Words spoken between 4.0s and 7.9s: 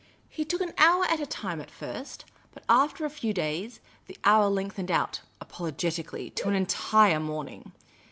the hour lengthened out (apologetically) to an entire morning.